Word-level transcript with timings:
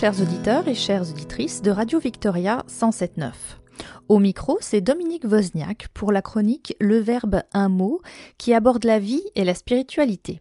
Chers 0.00 0.22
auditeurs 0.22 0.66
et 0.66 0.74
chères 0.74 1.10
auditrices 1.10 1.60
de 1.60 1.70
Radio 1.70 1.98
Victoria 1.98 2.64
107.9. 2.70 3.32
Au 4.08 4.18
micro, 4.18 4.56
c'est 4.62 4.80
Dominique 4.80 5.26
Wozniak 5.26 5.88
pour 5.92 6.10
la 6.10 6.22
chronique 6.22 6.74
Le 6.80 6.96
Verbe 6.96 7.42
un 7.52 7.68
mot 7.68 8.00
qui 8.38 8.54
aborde 8.54 8.84
la 8.84 8.98
vie 8.98 9.22
et 9.34 9.44
la 9.44 9.54
spiritualité. 9.54 10.40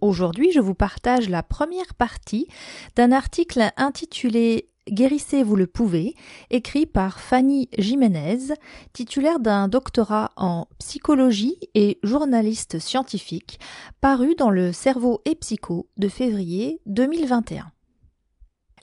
Aujourd'hui, 0.00 0.52
je 0.52 0.60
vous 0.60 0.74
partage 0.74 1.28
la 1.28 1.42
première 1.42 1.94
partie 1.94 2.46
d'un 2.94 3.10
article 3.10 3.72
intitulé 3.76 4.68
Guérissez, 4.88 5.42
vous 5.42 5.56
le 5.56 5.66
pouvez, 5.66 6.14
écrit 6.50 6.86
par 6.86 7.18
Fanny 7.18 7.68
Jiménez, 7.76 8.54
titulaire 8.92 9.40
d'un 9.40 9.66
doctorat 9.66 10.30
en 10.36 10.68
psychologie 10.78 11.58
et 11.74 11.98
journaliste 12.04 12.78
scientifique, 12.78 13.58
paru 14.00 14.36
dans 14.36 14.50
le 14.50 14.72
Cerveau 14.72 15.22
et 15.24 15.34
Psycho 15.34 15.88
de 15.96 16.08
février 16.08 16.80
2021. 16.86 17.72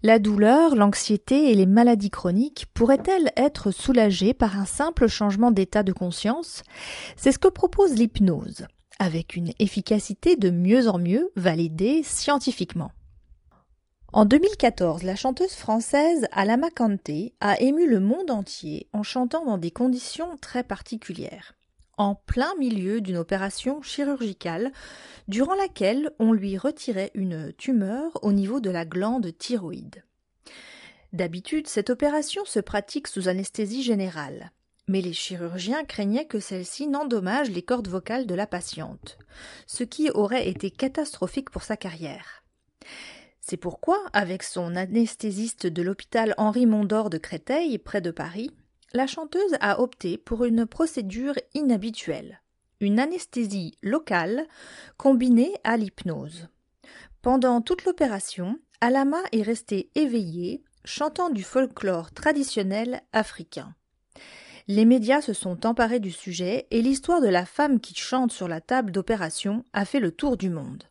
La 0.02 0.18
douleur, 0.18 0.76
l'anxiété 0.76 1.52
et 1.52 1.56
les 1.56 1.66
maladies 1.66 2.10
chroniques 2.10 2.68
pourraient-elles 2.74 3.34
être 3.36 3.72
soulagées 3.72 4.34
par 4.34 4.58
un 4.58 4.66
simple 4.66 5.08
changement 5.08 5.52
d'état 5.52 5.84
de 5.84 5.92
conscience? 5.92 6.64
C'est 7.18 7.34
ce 7.34 7.40
que 7.40 7.50
propose 7.50 7.96
l'hypnose, 7.96 8.66
avec 8.98 9.36
une 9.36 9.52
efficacité 9.60 10.38
de 10.38 10.52
mieux 10.52 10.88
en 10.88 11.00
mieux 11.00 11.32
validée 11.36 12.02
scientifiquement. 12.04 12.92
En 14.14 14.24
2014, 14.24 15.04
la 15.04 15.18
chanteuse 15.18 15.54
française 15.54 16.28
Alama 16.32 16.70
Kanté 16.70 17.34
a 17.42 17.60
ému 17.60 17.86
le 17.86 18.00
monde 18.00 18.32
entier 18.32 18.88
en 18.94 19.04
chantant 19.04 19.46
dans 19.46 19.58
des 19.58 19.70
conditions 19.70 20.38
très 20.38 20.64
particulières, 20.64 21.56
en 22.00 22.16
plein 22.16 22.56
milieu 22.56 23.02
d'une 23.02 23.18
opération 23.18 23.82
chirurgicale 23.84 24.72
durant 25.28 25.54
laquelle 25.54 26.12
on 26.18 26.32
lui 26.32 26.58
retirait 26.58 27.12
une 27.14 27.54
tumeur 27.54 28.24
au 28.24 28.32
niveau 28.32 28.62
de 28.62 28.72
la 28.72 28.86
glande 28.86 29.38
thyroïde. 29.38 30.04
D'habitude, 31.12 31.68
cette 31.68 31.90
opération 31.90 32.46
se 32.46 32.60
pratique 32.60 33.08
sous 33.08 33.28
anesthésie 33.28 33.84
générale, 33.84 34.52
mais 34.88 35.02
les 35.02 35.14
chirurgiens 35.14 35.84
craignaient 35.84 36.26
que 36.26 36.40
celle-ci 36.40 36.88
n'endommage 36.88 37.50
les 37.50 37.64
cordes 37.64 37.90
vocales 37.90 38.26
de 38.26 38.36
la 38.36 38.48
patiente, 38.48 39.18
ce 39.68 39.84
qui 39.84 40.10
aurait 40.10 40.48
été 40.48 40.72
catastrophique 40.72 41.50
pour 41.50 41.64
sa 41.64 41.76
carrière. 41.76 42.44
C'est 43.42 43.58
pourquoi, 43.58 43.98
avec 44.14 44.44
son 44.44 44.76
anesthésiste 44.76 45.68
de 45.68 45.82
l'hôpital 45.82 46.34
Henri 46.38 46.66
Mondor 46.66 47.10
de 47.10 47.18
Créteil, 47.18 47.78
près 47.78 48.00
de 48.00 48.12
Paris, 48.12 48.52
la 48.94 49.08
chanteuse 49.08 49.56
a 49.62 49.82
opté 49.82 50.18
pour 50.18 50.46
une 50.46 50.66
procédure 50.66 51.36
inhabituelle, 51.54 52.42
une 52.80 53.00
anesthésie 53.00 53.78
locale 53.84 54.48
combinée 54.98 55.54
à 55.64 55.78
l'hypnose. 55.78 56.48
Pendant 57.22 57.62
toute 57.62 57.86
l'opération, 57.86 58.60
Alama 58.82 59.22
est 59.32 59.42
restée 59.42 59.90
éveillée, 59.96 60.64
chantant 60.86 61.30
du 61.30 61.44
folklore 61.44 62.12
traditionnel 62.12 63.02
africain. 63.12 63.76
Les 64.68 64.86
médias 64.86 65.22
se 65.22 65.34
sont 65.34 65.66
emparés 65.66 66.00
du 66.00 66.12
sujet 66.12 66.68
et 66.72 66.82
l'histoire 66.82 67.22
de 67.22 67.28
la 67.28 67.46
femme 67.46 67.80
qui 67.80 67.96
chante 67.96 68.32
sur 68.32 68.48
la 68.48 68.62
table 68.62 68.92
d'opération 68.92 69.66
a 69.74 69.84
fait 69.84 70.00
le 70.00 70.12
tour 70.12 70.38
du 70.38 70.50
monde. 70.50 70.84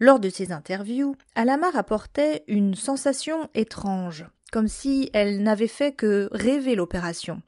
Lors 0.00 0.20
de 0.20 0.28
ses 0.28 0.52
interviews, 0.52 1.16
Alama 1.34 1.70
rapportait 1.70 2.44
une 2.46 2.74
sensation 2.74 3.48
étrange, 3.54 4.26
comme 4.52 4.68
si 4.68 5.10
elle 5.12 5.42
n'avait 5.42 5.68
fait 5.68 5.92
que 5.92 6.28
rêver 6.32 6.74
l'opération. 6.74 7.42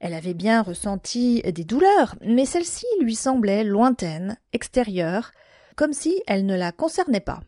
Elle 0.00 0.14
avait 0.14 0.34
bien 0.34 0.62
ressenti 0.62 1.42
des 1.42 1.64
douleurs, 1.64 2.16
mais 2.22 2.44
celle-ci 2.44 2.86
lui 3.00 3.14
semblait 3.14 3.62
lointaine, 3.62 4.36
extérieure, 4.52 5.30
comme 5.76 5.92
si 5.92 6.22
elle 6.26 6.44
ne 6.44 6.56
la 6.56 6.72
concernait 6.72 7.20
pas. 7.20 7.40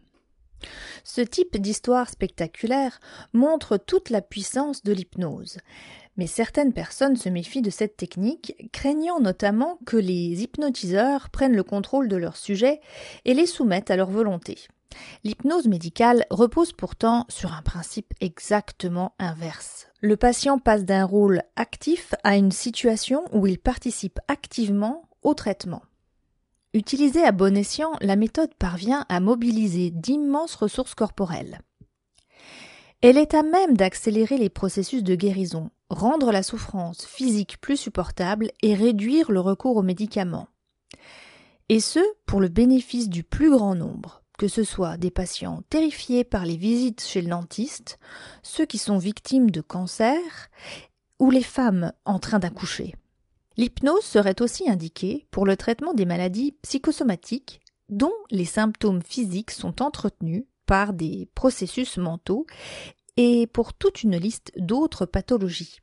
Ce 1.03 1.21
type 1.21 1.56
d'histoire 1.59 2.09
spectaculaire 2.09 3.01
montre 3.33 3.77
toute 3.77 4.11
la 4.11 4.23
puissance 4.23 4.83
de 4.83 4.93
l'hypnose. 4.93 5.59
Mais 6.17 6.27
certaines 6.29 6.73
personnes 6.73 7.17
se 7.17 7.29
méfient 7.29 7.61
de 7.61 7.71
cette 7.71 7.97
technique, 7.97 8.55
craignant 8.73 9.19
notamment 9.19 9.79
que 9.84 9.97
les 9.97 10.43
hypnotiseurs 10.43 11.29
prennent 11.31 11.56
le 11.56 11.65
contrôle 11.65 12.09
de 12.09 12.17
leur 12.17 12.37
sujet 12.37 12.81
et 13.25 13.34
les 13.34 13.47
soumettent 13.47 13.91
à 13.91 13.97
leur 13.97 14.11
volonté. 14.11 14.69
L'hypnose 15.25 15.67
médicale 15.67 16.25
repose 16.31 16.72
pourtant 16.72 17.25
sur 17.28 17.53
un 17.53 17.62
principe 17.62 18.12
exactement 18.21 19.15
inverse. 19.19 19.89
Le 20.00 20.17
patient 20.17 20.59
passe 20.59 20.84
d'un 20.84 21.05
rôle 21.05 21.43
actif 21.56 22.15
à 22.25 22.37
une 22.37 22.53
situation 22.53 23.25
où 23.33 23.47
il 23.47 23.59
participe 23.59 24.21
activement 24.28 25.09
au 25.23 25.34
traitement. 25.34 25.83
Utilisée 26.75 27.23
à 27.23 27.33
bon 27.33 27.56
escient, 27.56 27.93
la 28.00 28.17
méthode 28.17 28.53
parvient 28.55 29.06
à 29.09 29.21
mobiliser 29.21 29.91
d'immenses 29.91 30.56
ressources 30.56 30.94
corporelles. 30.94 31.61
Elle 33.00 33.19
est 33.19 33.34
à 33.34 33.43
même 33.43 33.77
d'accélérer 33.77 34.39
les 34.39 34.49
processus 34.49 35.03
de 35.03 35.15
guérison, 35.15 35.71
rendre 35.91 36.33
la 36.33 36.43
souffrance 36.43 37.05
physique 37.05 37.61
plus 37.61 37.77
supportable 37.77 38.50
et 38.62 38.75
réduire 38.75 39.31
le 39.31 39.41
recours 39.41 39.77
aux 39.77 39.83
médicaments. 39.83 40.49
Et 41.69 41.81
ce, 41.81 42.00
pour 42.27 42.41
le 42.41 42.49
bénéfice 42.49 43.09
du 43.09 43.23
plus 43.23 43.50
grand 43.50 43.75
nombre, 43.75 44.24
que 44.39 44.49
ce 44.49 44.65
soit 44.65 44.97
des 44.97 45.11
patients 45.11 45.62
terrifiés 45.71 46.25
par 46.25 46.45
les 46.45 46.56
visites 46.56 47.03
chez 47.03 47.22
le 47.22 47.31
dentiste, 47.31 47.99
ceux 48.43 48.67
qui 48.67 48.78
sont 48.78 48.99
victimes 48.99 49.50
de 49.50 49.61
cancer, 49.61 50.19
ou 51.19 51.31
les 51.31 51.43
femmes 51.43 51.93
en 52.05 52.19
train 52.19 52.39
d'accoucher. 52.39 52.94
L'hypnose 53.56 54.05
serait 54.05 54.43
aussi 54.43 54.69
indiquée 54.69 55.27
pour 55.31 55.47
le 55.47 55.56
traitement 55.56 55.94
des 55.94 56.06
maladies 56.06 56.56
psychosomatiques 56.62 57.61
dont 57.89 58.12
les 58.31 58.44
symptômes 58.44 59.03
physiques 59.03 59.53
sont 59.53 59.81
entretenus 59.81 60.44
par 60.67 60.93
des 60.93 61.28
processus 61.34 61.99
mentaux 61.99 62.47
et 63.17 63.47
pour 63.47 63.75
toute 63.75 64.03
une 64.03 64.17
liste 64.17 64.53
d'autres 64.56 65.06
pathologies. 65.06 65.81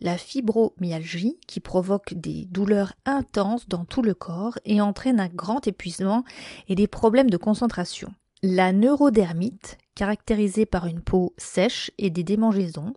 La 0.00 0.18
fibromyalgie 0.18 1.38
qui 1.46 1.60
provoque 1.60 2.14
des 2.14 2.46
douleurs 2.46 2.92
intenses 3.04 3.68
dans 3.68 3.84
tout 3.84 4.02
le 4.02 4.14
corps 4.14 4.58
et 4.64 4.80
entraîne 4.80 5.20
un 5.20 5.28
grand 5.28 5.66
épuisement 5.66 6.24
et 6.68 6.74
des 6.74 6.86
problèmes 6.86 7.30
de 7.30 7.36
concentration. 7.36 8.12
La 8.42 8.72
neurodermite, 8.72 9.78
caractérisée 9.94 10.66
par 10.66 10.86
une 10.86 11.00
peau 11.00 11.32
sèche 11.36 11.92
et 11.98 12.10
des 12.10 12.24
démangeaisons, 12.24 12.94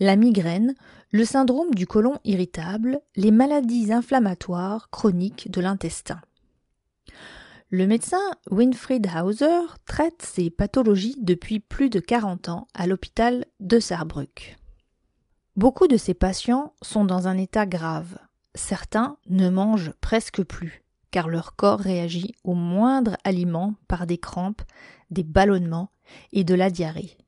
la 0.00 0.16
migraine, 0.16 0.74
le 1.12 1.24
syndrome 1.24 1.74
du 1.74 1.86
côlon 1.86 2.18
irritable, 2.24 3.00
les 3.14 3.30
maladies 3.30 3.92
inflammatoires 3.92 4.90
chroniques 4.90 5.50
de 5.50 5.60
l'intestin. 5.60 6.20
Le 7.68 7.86
médecin 7.86 8.18
Winfried 8.50 9.08
Hauser 9.22 9.60
traite 9.86 10.22
ces 10.22 10.50
pathologies 10.50 11.16
depuis 11.20 11.60
plus 11.60 11.88
de 11.88 12.00
40 12.00 12.48
ans 12.48 12.66
à 12.74 12.88
l'hôpital 12.88 13.44
de 13.60 13.78
Saarbrück. 13.78 14.56
Beaucoup 15.60 15.88
de 15.88 15.98
ces 15.98 16.14
patients 16.14 16.72
sont 16.80 17.04
dans 17.04 17.28
un 17.28 17.36
état 17.36 17.66
grave. 17.66 18.16
Certains 18.54 19.18
ne 19.28 19.50
mangent 19.50 19.92
presque 20.00 20.42
plus, 20.42 20.82
car 21.10 21.28
leur 21.28 21.54
corps 21.54 21.80
réagit 21.80 22.34
au 22.44 22.54
moindre 22.54 23.18
aliment 23.24 23.74
par 23.86 24.06
des 24.06 24.16
crampes, 24.16 24.62
des 25.10 25.22
ballonnements 25.22 25.90
et 26.32 26.44
de 26.44 26.54
la 26.54 26.70
diarrhée. 26.70 27.18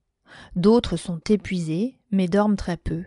D'autres 0.57 0.97
sont 0.97 1.21
épuisés, 1.29 1.99
mais 2.11 2.27
dorment 2.27 2.57
très 2.57 2.79
peu, 2.79 3.05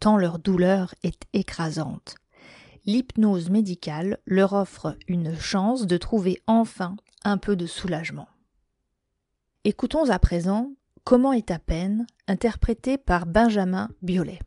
tant 0.00 0.16
leur 0.16 0.38
douleur 0.38 0.94
est 1.02 1.24
écrasante 1.34 2.14
l'hypnose 2.84 3.48
médicale 3.50 4.18
leur 4.26 4.54
offre 4.54 4.96
une 5.06 5.38
chance 5.38 5.86
de 5.86 5.96
trouver 5.98 6.42
enfin 6.48 6.96
un 7.24 7.36
peu 7.38 7.54
de 7.54 7.66
soulagement. 7.66 8.26
Écoutons 9.64 10.08
à 10.08 10.18
présent 10.18 10.72
Comment 11.04 11.32
est 11.32 11.48
ta 11.48 11.58
peine, 11.58 12.06
interprété 12.26 12.96
par 12.96 13.26
Benjamin 13.26 13.88
Biolay. 14.02 14.38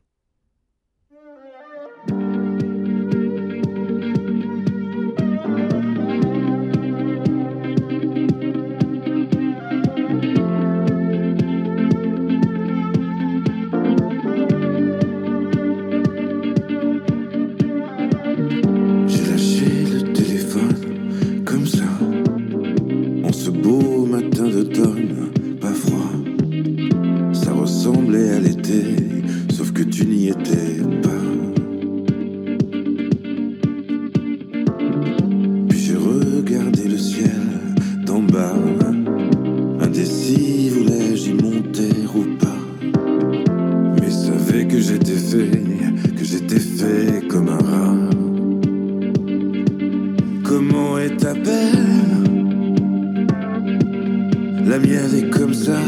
La 54.67 54.79
mienne 54.79 55.15
est 55.15 55.29
comme 55.29 55.53
ça. 55.53 55.79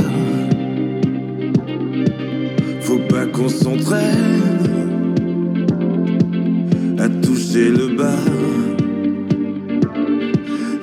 qu'on 3.26 3.50
s'entraîne 3.50 4.42
à 7.00 7.10
toucher 7.10 7.70
le 7.70 7.96
bas. 7.96 8.24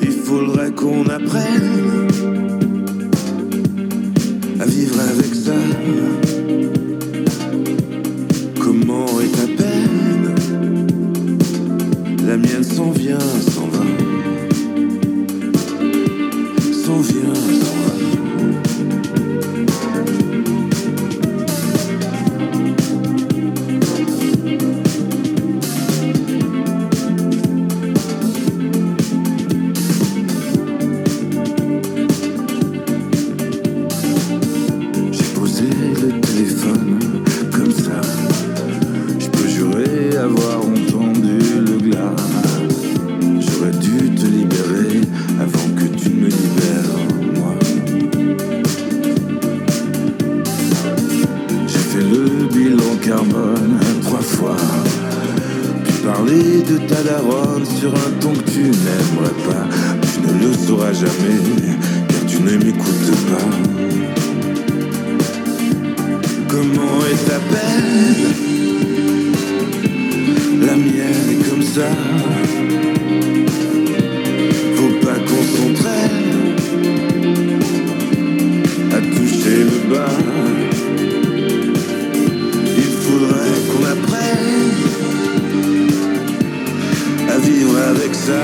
Il 0.02 0.12
faudrait 0.12 0.72
qu'on 0.72 1.04
apprenne 1.06 2.08
à 4.60 4.66
vivre 4.66 4.96
avec 5.00 5.34
ça. 5.34 5.52
Comment 8.60 9.06
est 9.20 9.32
ta 9.32 9.62
peine? 9.62 10.34
La 12.26 12.36
mienne 12.36 12.64
s'en 12.64 12.90
vient, 12.90 13.18
Comment 66.54 67.00
est 67.10 67.24
ta 67.28 67.40
peine 67.52 68.22
La 70.64 70.76
mienne 70.76 71.28
est 71.32 71.50
comme 71.50 71.62
ça. 71.64 71.88
Faut 74.76 74.94
pas 75.04 75.18
qu'on 75.26 75.44
s'entraîne 75.54 76.54
à 78.92 79.00
toucher 79.00 79.64
le 79.64 79.78
bas. 79.92 80.16
Il 82.76 82.90
faudrait 83.02 83.58
qu'on 83.68 83.84
apprenne 83.94 84.76
à 87.30 87.38
vivre 87.38 87.78
avec 87.90 88.14
ça. 88.14 88.42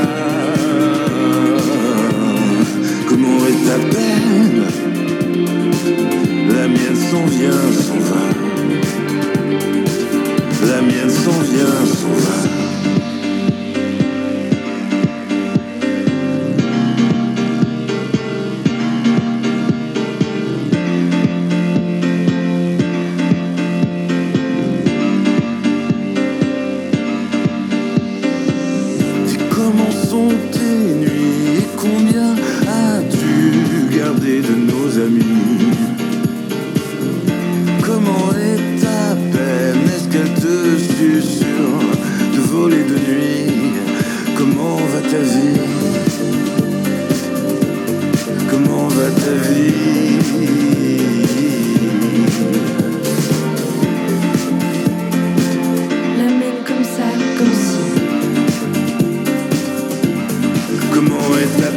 Comment 3.08 3.46
est 3.46 3.60
ta 3.68 3.78
peine 3.96 4.79
s'en 7.10 7.26
vient, 7.26 7.72
s'en 7.72 7.98
va. 7.98 8.49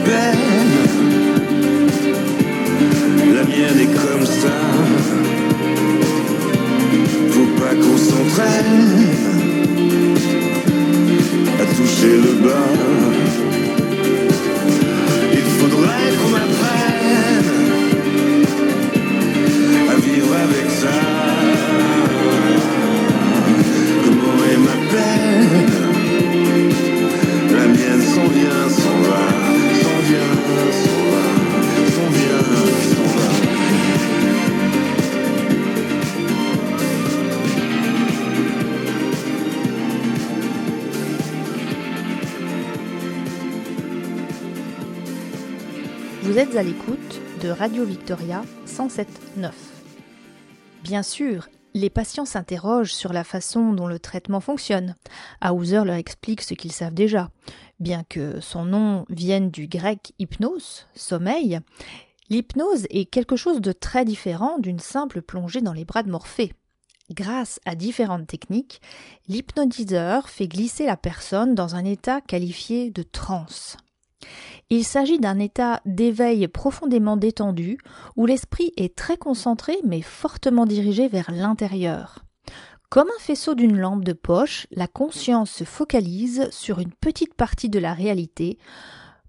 Comment 0.05 0.42
à 46.57 46.61
l'écoute 46.61 47.19
de 47.41 47.49
Radio 47.49 47.83
Victoria 47.83 48.43
107.9. 48.67 49.49
Bien 50.83 51.01
sûr, 51.01 51.47
les 51.73 51.89
patients 51.89 52.25
s'interrogent 52.25 52.93
sur 52.93 53.11
la 53.11 53.23
façon 53.23 53.73
dont 53.73 53.87
le 53.87 53.97
traitement 53.97 54.39
fonctionne. 54.39 54.95
Hauser 55.43 55.83
leur 55.83 55.95
explique 55.95 56.41
ce 56.41 56.53
qu'ils 56.53 56.71
savent 56.71 56.93
déjà. 56.93 57.31
Bien 57.79 58.03
que 58.07 58.39
son 58.39 58.65
nom 58.65 59.05
vienne 59.09 59.49
du 59.49 59.67
grec 59.67 60.13
hypnos, 60.19 60.85
sommeil, 60.93 61.59
l'hypnose 62.29 62.85
est 62.91 63.05
quelque 63.05 63.35
chose 63.35 63.59
de 63.59 63.71
très 63.71 64.05
différent 64.05 64.59
d'une 64.59 64.79
simple 64.79 65.23
plongée 65.23 65.61
dans 65.61 65.73
les 65.73 65.85
bras 65.85 66.03
de 66.03 66.11
Morphée. 66.11 66.53
Grâce 67.09 67.59
à 67.65 67.73
différentes 67.73 68.27
techniques, 68.27 68.79
l'hypnotiseur 69.27 70.29
fait 70.29 70.47
glisser 70.47 70.85
la 70.85 70.97
personne 70.97 71.55
dans 71.55 71.73
un 71.73 71.85
état 71.85 72.21
qualifié 72.21 72.91
de 72.91 73.01
transe. 73.01 73.77
Il 74.69 74.83
s'agit 74.83 75.19
d'un 75.19 75.39
état 75.39 75.81
d'éveil 75.85 76.47
profondément 76.47 77.17
détendu 77.17 77.77
où 78.15 78.25
l'esprit 78.25 78.71
est 78.77 78.95
très 78.95 79.17
concentré 79.17 79.75
mais 79.83 80.01
fortement 80.01 80.65
dirigé 80.65 81.07
vers 81.07 81.31
l'intérieur. 81.31 82.23
Comme 82.89 83.07
un 83.07 83.19
faisceau 83.19 83.55
d'une 83.55 83.77
lampe 83.77 84.03
de 84.03 84.13
poche, 84.13 84.67
la 84.71 84.87
conscience 84.87 85.49
se 85.49 85.63
focalise 85.63 86.49
sur 86.51 86.79
une 86.79 86.91
petite 86.93 87.33
partie 87.33 87.69
de 87.69 87.79
la 87.79 87.93
réalité 87.93 88.59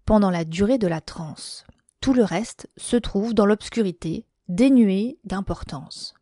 pendant 0.05 0.31
la 0.31 0.45
durée 0.45 0.79
de 0.79 0.87
la 0.87 1.01
transe. 1.01 1.65
Tout 2.01 2.13
le 2.13 2.25
reste 2.25 2.69
se 2.77 2.97
trouve 2.97 3.33
dans 3.33 3.47
l'obscurité, 3.47 4.27
dénué 4.49 5.19
d'importance. 5.25 6.15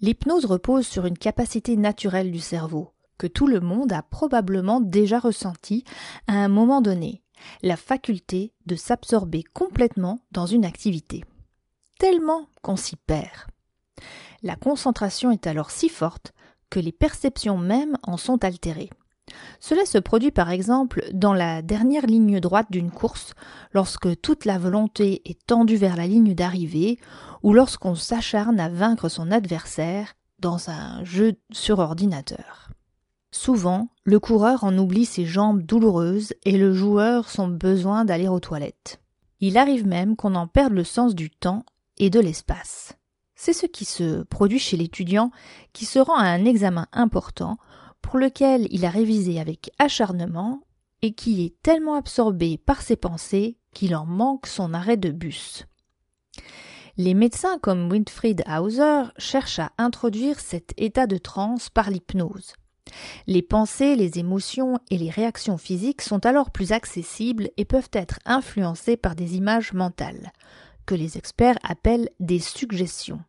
L'hypnose 0.00 0.44
repose 0.44 0.86
sur 0.86 1.06
une 1.06 1.16
capacité 1.16 1.76
naturelle 1.76 2.32
du 2.32 2.40
cerveau, 2.40 2.90
que 3.18 3.28
tout 3.28 3.46
le 3.46 3.60
monde 3.60 3.92
a 3.92 4.02
probablement 4.02 4.80
déjà 4.80 5.20
ressenti 5.20 5.84
à 6.26 6.34
un 6.34 6.48
moment 6.48 6.80
donné, 6.80 7.22
la 7.62 7.76
faculté 7.76 8.52
de 8.66 8.76
s'absorber 8.76 9.42
complètement 9.42 10.20
dans 10.32 10.46
une 10.46 10.64
activité. 10.64 11.24
Tellement 11.98 12.48
qu'on 12.62 12.76
s'y 12.76 12.96
perd. 12.96 13.46
La 14.42 14.56
concentration 14.56 15.30
est 15.30 15.46
alors 15.46 15.70
si 15.70 15.88
forte 15.88 16.32
que 16.70 16.80
les 16.80 16.92
perceptions 16.92 17.58
mêmes 17.58 17.96
en 18.02 18.16
sont 18.16 18.44
altérées. 18.44 18.90
Cela 19.58 19.86
se 19.86 19.98
produit 19.98 20.30
par 20.30 20.50
exemple 20.50 21.04
dans 21.12 21.32
la 21.32 21.62
dernière 21.62 22.06
ligne 22.06 22.38
droite 22.38 22.68
d'une 22.70 22.90
course, 22.90 23.34
lorsque 23.72 24.20
toute 24.20 24.44
la 24.44 24.58
volonté 24.58 25.22
est 25.24 25.46
tendue 25.46 25.76
vers 25.76 25.96
la 25.96 26.06
ligne 26.06 26.34
d'arrivée, 26.34 26.98
ou 27.42 27.52
lorsqu'on 27.52 27.94
s'acharne 27.94 28.60
à 28.60 28.68
vaincre 28.68 29.08
son 29.08 29.30
adversaire 29.30 30.14
dans 30.38 30.70
un 30.70 31.02
jeu 31.04 31.34
sur 31.50 31.78
ordinateur. 31.78 32.70
Souvent, 33.36 33.90
le 34.04 34.18
coureur 34.18 34.64
en 34.64 34.76
oublie 34.78 35.04
ses 35.04 35.26
jambes 35.26 35.60
douloureuses 35.60 36.32
et 36.44 36.56
le 36.56 36.72
joueur 36.72 37.28
son 37.28 37.48
besoin 37.48 38.06
d'aller 38.06 38.28
aux 38.28 38.40
toilettes. 38.40 38.98
Il 39.40 39.58
arrive 39.58 39.86
même 39.86 40.16
qu'on 40.16 40.34
en 40.34 40.46
perde 40.46 40.72
le 40.72 40.84
sens 40.84 41.14
du 41.14 41.30
temps 41.30 41.64
et 41.98 42.08
de 42.08 42.18
l'espace. 42.18 42.94
c'est 43.34 43.52
ce 43.52 43.66
qui 43.66 43.84
se 43.84 44.22
produit 44.22 44.58
chez 44.58 44.78
l'étudiant 44.78 45.30
qui 45.74 45.84
se 45.84 45.98
rend 45.98 46.16
à 46.16 46.24
un 46.24 46.46
examen 46.46 46.86
important 46.92 47.58
pour 48.00 48.18
lequel 48.18 48.66
il 48.70 48.86
a 48.86 48.90
révisé 48.90 49.38
avec 49.38 49.70
acharnement 49.78 50.62
et 51.02 51.12
qui 51.12 51.44
est 51.44 51.62
tellement 51.62 51.94
absorbé 51.94 52.56
par 52.56 52.80
ses 52.80 52.96
pensées 52.96 53.58
qu'il 53.74 53.94
en 53.94 54.06
manque 54.06 54.46
son 54.46 54.72
arrêt 54.72 54.96
de 54.96 55.10
bus. 55.10 55.66
Les 56.96 57.12
médecins 57.12 57.58
comme 57.58 57.92
Winfried 57.92 58.42
Hauser 58.48 59.02
cherchent 59.18 59.58
à 59.58 59.72
introduire 59.76 60.40
cet 60.40 60.72
état 60.78 61.06
de 61.06 61.18
transe 61.18 61.68
par 61.68 61.90
l'hypnose. 61.90 62.54
Les 63.26 63.42
pensées, 63.42 63.96
les 63.96 64.18
émotions 64.18 64.78
et 64.90 64.98
les 64.98 65.10
réactions 65.10 65.58
physiques 65.58 66.02
sont 66.02 66.24
alors 66.24 66.50
plus 66.50 66.72
accessibles 66.72 67.50
et 67.56 67.64
peuvent 67.64 67.90
être 67.92 68.18
influencées 68.24 68.96
par 68.96 69.16
des 69.16 69.36
images 69.36 69.72
mentales, 69.72 70.32
que 70.86 70.94
les 70.94 71.18
experts 71.18 71.58
appellent 71.62 72.10
des 72.20 72.38
suggestions. 72.38 73.20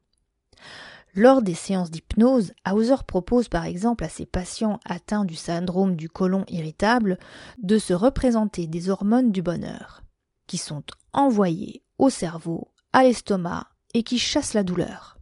Lors 1.16 1.42
des 1.42 1.56
séances 1.56 1.90
d'hypnose, 1.90 2.54
Hauser 2.72 3.04
propose 3.08 3.50
par 3.50 3.66
exemple 3.66 4.04
à 4.04 4.10
ses 4.10 4.28
patients 4.28 4.80
atteints 4.86 5.26
du 5.26 5.36
syndrome 5.36 5.96
du 5.96 6.10
côlon 6.10 6.46
irritable 6.48 7.18
de 7.58 7.80
se 7.80 7.94
représenter 7.94 8.68
des 8.68 8.92
hormones 8.92 9.32
du 9.32 9.42
bonheur, 9.42 10.04
qui 10.46 10.60
sont 10.60 10.84
envoyées 11.14 11.82
au 11.98 12.12
cerveau, 12.12 12.72
à 12.94 13.02
l'estomac 13.02 13.68
et 13.96 14.04
qui 14.04 14.20
chassent 14.20 14.54
la 14.54 14.64
douleur. 14.64 15.18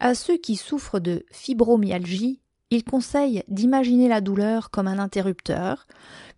À 0.00 0.14
ceux 0.14 0.38
qui 0.38 0.56
souffrent 0.56 1.00
de 1.00 1.26
fibromyalgie, 1.30 2.40
il 2.70 2.84
conseille 2.84 3.44
d'imaginer 3.48 4.08
la 4.08 4.20
douleur 4.20 4.70
comme 4.70 4.88
un 4.88 4.98
interrupteur, 4.98 5.86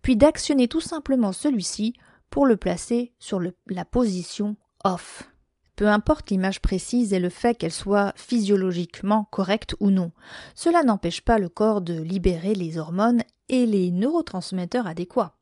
puis 0.01 0.15
d'actionner 0.15 0.67
tout 0.67 0.81
simplement 0.81 1.31
celui-ci 1.31 1.93
pour 2.29 2.45
le 2.45 2.57
placer 2.57 3.13
sur 3.19 3.41
la 3.67 3.85
position 3.85 4.55
off. 4.83 5.29
Peu 5.75 5.87
importe 5.87 6.29
l'image 6.29 6.61
précise 6.61 7.13
et 7.13 7.19
le 7.19 7.29
fait 7.29 7.55
qu'elle 7.55 7.71
soit 7.71 8.13
physiologiquement 8.15 9.27
correcte 9.31 9.75
ou 9.79 9.91
non, 9.91 10.11
cela 10.53 10.83
n'empêche 10.83 11.21
pas 11.21 11.39
le 11.39 11.49
corps 11.49 11.81
de 11.81 11.99
libérer 11.99 12.53
les 12.53 12.77
hormones 12.77 13.23
et 13.47 13.65
les 13.65 13.89
neurotransmetteurs 13.89 14.87
adéquats. 14.87 15.37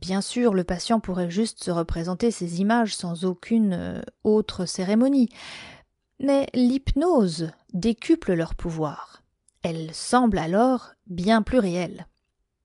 Bien 0.00 0.20
sûr, 0.20 0.52
le 0.52 0.64
patient 0.64 1.00
pourrait 1.00 1.30
juste 1.30 1.64
se 1.64 1.70
représenter 1.70 2.30
ces 2.30 2.60
images 2.60 2.94
sans 2.94 3.24
aucune 3.24 3.72
euh, 3.72 4.02
autre 4.22 4.66
cérémonie, 4.66 5.30
mais 6.20 6.46
l'hypnose 6.52 7.50
décuple 7.72 8.34
leur 8.34 8.54
pouvoir. 8.54 9.23
Elle 9.64 9.94
semble 9.94 10.36
alors 10.36 10.92
bien 11.06 11.40
plus 11.40 11.58
réelle. 11.58 12.06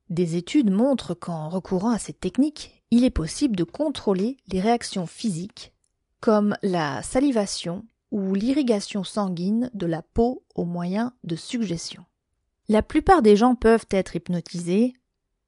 Des 0.10 0.36
études 0.36 0.70
montrent 0.70 1.14
qu'en 1.14 1.48
recourant 1.48 1.92
à 1.92 1.98
cette 1.98 2.20
technique, 2.20 2.84
il 2.92 3.06
est 3.06 3.10
possible 3.10 3.56
de 3.56 3.64
contrôler 3.64 4.36
les 4.52 4.60
réactions 4.60 5.08
physiques 5.08 5.74
comme 6.20 6.58
la 6.62 7.02
salivation 7.02 7.86
ou 8.12 8.34
l'irrigation 8.34 9.06
sanguine 9.06 9.72
de 9.74 9.86
la 9.86 10.02
peau 10.02 10.44
au 10.56 10.66
moyen 10.66 11.14
de 11.24 11.38
suggestions. 11.38 12.04
La 12.68 12.84
plupart 12.84 13.22
des 13.22 13.38
gens 13.38 13.56
peuvent 13.56 13.88
être 13.92 14.18
hypnotisés 14.18 14.92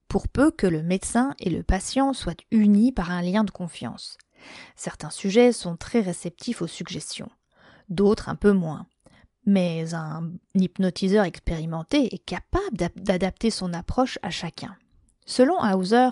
pour 0.08 0.30
peu 0.30 0.52
que 0.52 0.68
le 0.68 0.82
médecin 0.82 1.36
et 1.42 1.50
le 1.50 1.64
patient 1.64 2.14
soient 2.14 2.34
unis 2.52 2.94
par 2.94 3.12
un 3.12 3.22
lien 3.22 3.44
de 3.44 3.52
confiance. 3.52 4.18
Certains 4.78 5.10
sujets 5.10 5.52
sont 5.52 5.76
très 5.76 6.00
réceptifs 6.00 6.62
aux 6.62 6.68
suggestions, 6.68 7.30
d'autres 7.90 8.30
un 8.30 8.36
peu 8.36 8.54
moins 8.54 8.88
mais 9.46 9.94
un 9.94 10.32
hypnotiseur 10.56 11.26
expérimenté 11.26 12.14
est 12.14 12.26
capable 12.26 12.78
d'adapter 12.96 13.50
son 13.50 13.74
approche 13.74 14.20
à 14.22 14.30
chacun. 14.30 14.76
Selon 15.26 15.56
Hauser, 15.60 16.10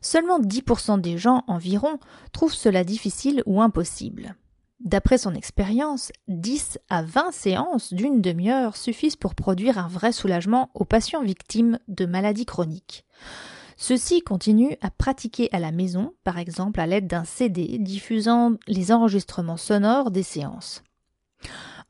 seulement 0.00 0.40
10% 0.40 1.00
des 1.00 1.18
gens 1.18 1.44
environ 1.46 1.98
trouvent 2.32 2.54
cela 2.54 2.84
difficile 2.84 3.42
ou 3.46 3.60
impossible. 3.60 4.36
D'après 4.80 5.18
son 5.18 5.34
expérience, 5.34 6.10
10 6.28 6.78
à 6.88 7.02
20 7.02 7.32
séances 7.32 7.92
d'une 7.92 8.20
demi-heure 8.20 8.76
suffisent 8.76 9.16
pour 9.16 9.34
produire 9.34 9.78
un 9.78 9.86
vrai 9.86 10.10
soulagement 10.10 10.70
aux 10.74 10.84
patients 10.84 11.22
victimes 11.22 11.78
de 11.86 12.04
maladies 12.04 12.46
chroniques. 12.46 13.04
Ceux-ci 13.76 14.22
continuent 14.22 14.76
à 14.80 14.90
pratiquer 14.90 15.48
à 15.52 15.60
la 15.60 15.70
maison, 15.70 16.14
par 16.24 16.38
exemple 16.38 16.80
à 16.80 16.86
l'aide 16.86 17.06
d'un 17.06 17.24
CD 17.24 17.78
diffusant 17.78 18.54
les 18.66 18.90
enregistrements 18.90 19.56
sonores 19.56 20.10
des 20.10 20.22
séances. 20.22 20.82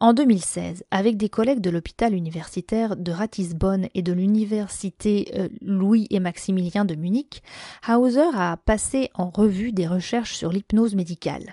En 0.02 0.14
2016, 0.14 0.82
avec 0.90 1.16
des 1.16 1.28
collègues 1.28 1.60
de 1.60 1.70
l'hôpital 1.70 2.12
universitaire 2.12 2.96
de 2.96 3.12
Ratisbonne 3.12 3.86
et 3.94 4.02
de 4.02 4.12
l'université 4.12 5.30
euh, 5.36 5.48
Louis 5.60 6.08
et 6.10 6.18
Maximilien 6.18 6.84
de 6.84 6.96
Munich, 6.96 7.40
Hauser 7.88 8.34
a 8.34 8.56
passé 8.56 9.10
en 9.14 9.30
revue 9.30 9.70
des 9.70 9.86
recherches 9.86 10.34
sur 10.34 10.50
l'hypnose 10.50 10.96
médicale. 10.96 11.52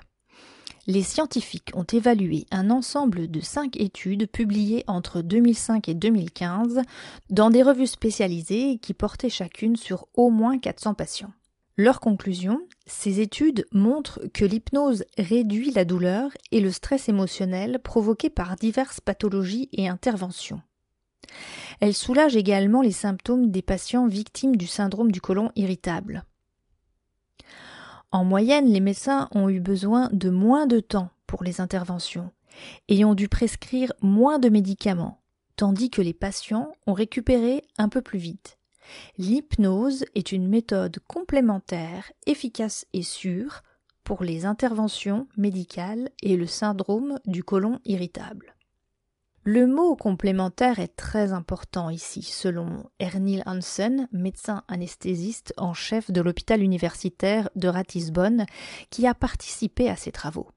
Les 0.88 1.04
scientifiques 1.04 1.70
ont 1.76 1.84
évalué 1.84 2.48
un 2.50 2.72
ensemble 2.72 3.30
de 3.30 3.40
cinq 3.40 3.80
études 3.80 4.26
publiées 4.26 4.84
entre 4.88 5.22
2005 5.22 5.88
et 5.88 5.94
2015 5.94 6.82
dans 7.30 7.52
des 7.52 7.62
revues 7.62 7.86
spécialisées 7.86 8.80
qui 8.80 8.96
portaient 8.96 9.30
chacune 9.30 9.76
sur 9.76 10.08
au 10.16 10.32
moins 10.32 10.58
400 10.58 10.96
patients. 10.96 11.34
Leur 11.80 12.02
conclusion, 12.02 12.60
ces 12.88 13.22
études 13.22 13.66
montrent 13.72 14.20
que 14.34 14.44
l'hypnose 14.44 15.06
réduit 15.18 15.72
la 15.72 15.86
douleur 15.86 16.30
et 16.52 16.60
le 16.60 16.72
stress 16.72 17.08
émotionnel 17.08 17.80
provoqués 17.82 18.30
par 18.30 18.58
diverses 18.58 19.00
pathologies 19.00 19.70
et 19.72 19.88
interventions. 19.88 20.62
Elle 21.80 21.94
soulage 21.94 22.36
également 22.36 22.82
les 22.82 22.92
symptômes 22.92 23.50
des 23.50 23.62
patients 23.62 24.08
victimes 24.08 24.58
du 24.58 24.68
syndrome 24.68 25.10
du 25.10 25.22
côlon 25.22 25.54
irritable. 25.56 26.26
En 28.12 28.26
moyenne, 28.26 28.68
les 28.68 28.82
médecins 28.82 29.30
ont 29.32 29.48
eu 29.48 29.62
besoin 29.62 30.10
de 30.12 30.30
moins 30.30 30.68
de 30.68 30.82
temps 30.82 31.12
pour 31.28 31.46
les 31.46 31.62
interventions 31.62 32.30
et 32.90 33.06
ont 33.06 33.16
dû 33.16 33.30
prescrire 33.30 33.94
moins 34.02 34.38
de 34.38 34.50
médicaments, 34.50 35.22
tandis 35.56 35.90
que 35.90 36.02
les 36.02 36.14
patients 36.14 36.74
ont 36.88 36.94
récupéré 36.94 37.64
un 37.78 37.88
peu 37.88 38.02
plus 38.02 38.20
vite. 38.20 38.59
L'hypnose 39.18 40.06
est 40.16 40.32
une 40.32 40.48
méthode 40.48 41.00
complémentaire, 41.08 42.12
efficace 42.26 42.86
et 42.94 43.04
sûre 43.04 43.62
pour 44.04 44.24
les 44.24 44.46
interventions 44.46 45.28
médicales 45.38 46.10
et 46.24 46.36
le 46.36 46.48
syndrome 46.48 47.20
du 47.26 47.44
côlon 47.44 47.80
irritable. 47.86 48.56
Le 49.44 49.68
mot 49.68 49.96
complémentaire 49.96 50.80
est 50.80 50.96
très 50.96 51.32
important 51.32 51.90
ici, 51.90 52.24
selon 52.24 52.90
Ernil 53.00 53.42
Hansen, 53.46 54.08
médecin 54.12 54.64
anesthésiste 54.68 55.54
en 55.58 55.74
chef 55.74 56.12
de 56.12 56.22
l'hôpital 56.22 56.62
universitaire 56.62 57.50
de 57.56 57.68
Ratisbonne, 57.68 58.46
qui 58.90 59.08
a 59.08 59.14
participé 59.14 59.90
à 59.90 59.96
ces 59.96 60.12
travaux. 60.12 60.50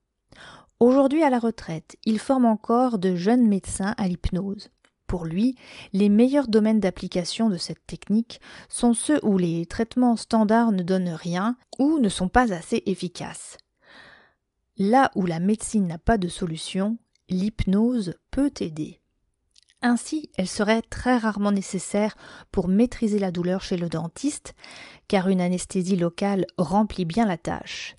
Aujourd'hui 0.81 1.23
à 1.23 1.31
la 1.31 1.39
retraite, 1.39 1.97
il 2.05 2.19
forme 2.19 2.45
encore 2.45 2.99
de 2.99 3.15
jeunes 3.15 3.47
médecins 3.47 3.95
à 3.99 4.09
l'hypnose. 4.09 4.69
Pour 5.13 5.27
lui, 5.27 5.57
les 5.93 6.09
meilleurs 6.09 6.49
domaines 6.49 6.81
d'application 6.81 7.51
de 7.51 7.59
cette 7.59 7.87
technique 7.87 8.41
sont 8.71 8.95
ceux 8.95 9.21
où 9.23 9.37
les 9.37 9.67
traitements 9.67 10.17
standards 10.17 10.73
ne 10.73 10.83
donnent 10.83 11.11
rien 11.11 11.59
ou 11.79 11.99
ne 11.99 12.09
sont 12.09 12.31
pas 12.31 12.51
assez 12.55 12.83
efficaces. 12.87 13.59
Là 14.79 15.11
où 15.15 15.27
la 15.27 15.39
médecine 15.39 15.87
n'a 15.87 15.99
pas 15.99 16.17
de 16.17 16.29
solution, 16.29 16.97
l'hypnose 17.29 18.15
peut 18.31 18.53
aider. 18.61 19.03
Ainsi, 19.83 20.31
elle 20.39 20.49
serait 20.49 20.81
très 20.81 21.19
rarement 21.19 21.53
nécessaire 21.53 22.17
pour 22.51 22.69
maîtriser 22.69 23.19
la 23.19 23.33
douleur 23.33 23.61
chez 23.61 23.77
le 23.77 23.91
dentiste, 23.91 24.55
car 25.09 25.29
une 25.29 25.43
anesthésie 25.43 25.97
locale 25.97 26.47
remplit 26.57 27.05
bien 27.05 27.27
la 27.27 27.37
tâche. 27.37 27.97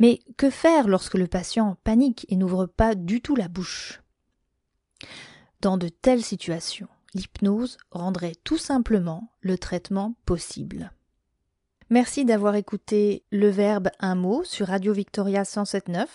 Mais 0.00 0.18
que 0.36 0.50
faire 0.50 0.88
lorsque 0.88 1.14
le 1.14 1.28
patient 1.28 1.76
panique 1.84 2.26
et 2.30 2.34
n'ouvre 2.34 2.66
pas 2.66 2.96
du 2.96 3.20
tout 3.20 3.36
la 3.36 3.46
bouche? 3.46 4.02
Dans 5.62 5.78
de 5.78 5.88
telles 5.88 6.24
situations, 6.24 6.88
l'hypnose 7.14 7.78
rendrait 7.90 8.34
tout 8.44 8.58
simplement 8.58 9.30
le 9.40 9.56
traitement 9.56 10.14
possible. 10.26 10.92
Merci 11.88 12.24
d'avoir 12.24 12.54
écouté 12.56 13.22
le 13.30 13.48
verbe 13.48 13.90
un 14.00 14.14
mot 14.14 14.44
sur 14.44 14.68
Radio 14.68 14.92
Victoria 14.92 15.42
107.9. 15.42 16.06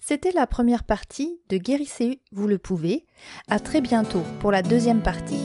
C'était 0.00 0.32
la 0.32 0.46
première 0.46 0.84
partie 0.84 1.38
de 1.50 1.58
Guérissez, 1.58 2.22
vous 2.32 2.48
le 2.48 2.58
pouvez. 2.58 3.06
À 3.48 3.60
très 3.60 3.80
bientôt 3.80 4.22
pour 4.40 4.50
la 4.50 4.62
deuxième 4.62 5.02
partie. 5.02 5.40